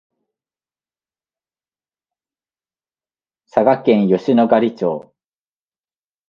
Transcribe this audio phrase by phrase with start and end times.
[3.45, 5.13] 佐賀県吉野ヶ里町